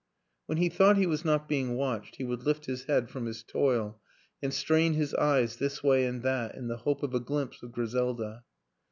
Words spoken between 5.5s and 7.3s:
this way and that in the hope of a